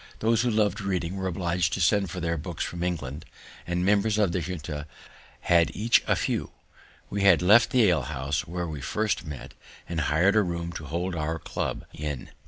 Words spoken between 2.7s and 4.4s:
England; the members of